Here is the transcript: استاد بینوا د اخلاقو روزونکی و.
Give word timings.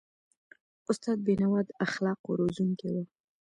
استاد 0.91 1.17
بینوا 1.27 1.59
د 1.67 1.69
اخلاقو 1.85 2.29
روزونکی 2.39 2.89
و. 2.93 2.97